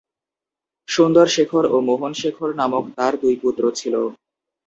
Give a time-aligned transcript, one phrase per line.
[0.87, 3.95] সুন্দর শেখর ও মোহন শেখর নামক তার দুই পুত্র ছিল।